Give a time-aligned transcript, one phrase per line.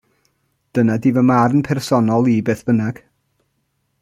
[0.77, 3.05] Dyna ydy fy marn personol i beth bynnag.